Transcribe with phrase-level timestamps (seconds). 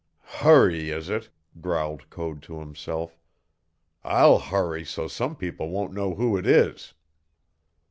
[0.41, 1.29] "Hurry, is it?"
[1.61, 3.19] growled Code to himself.
[4.03, 6.95] "I'll hurry so some people won't know who it is."